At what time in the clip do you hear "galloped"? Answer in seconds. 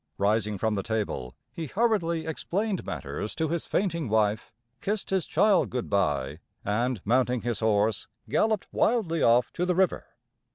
8.27-8.67